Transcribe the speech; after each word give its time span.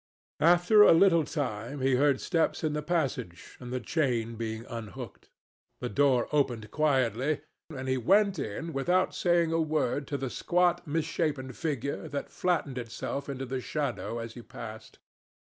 After 0.39 0.81
a 0.81 0.93
little 0.93 1.25
time 1.25 1.79
he 1.81 1.93
heard 1.93 2.19
steps 2.19 2.63
in 2.63 2.73
the 2.73 2.81
passage 2.81 3.55
and 3.59 3.71
the 3.71 3.79
chain 3.79 4.33
being 4.33 4.65
unhooked. 4.65 5.29
The 5.79 5.89
door 5.89 6.27
opened 6.31 6.71
quietly, 6.71 7.41
and 7.69 7.87
he 7.87 7.97
went 7.97 8.39
in 8.39 8.73
without 8.73 9.13
saying 9.13 9.51
a 9.53 9.61
word 9.61 10.07
to 10.07 10.17
the 10.17 10.31
squat 10.31 10.87
misshapen 10.87 11.53
figure 11.53 12.07
that 12.07 12.31
flattened 12.31 12.79
itself 12.79 13.29
into 13.29 13.45
the 13.45 13.61
shadow 13.61 14.17
as 14.17 14.33
he 14.33 14.41
passed. 14.41 14.97